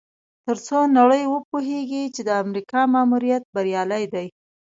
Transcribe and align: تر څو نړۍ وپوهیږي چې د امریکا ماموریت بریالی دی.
تر 0.45 0.57
څو 0.67 0.79
نړۍ 0.97 1.23
وپوهیږي 1.27 2.03
چې 2.15 2.21
د 2.27 2.29
امریکا 2.43 2.79
ماموریت 2.93 3.43
بریالی 3.55 4.03
دی. 4.13 4.27